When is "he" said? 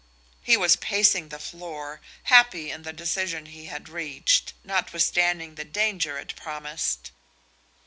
0.41-0.57, 3.45-3.65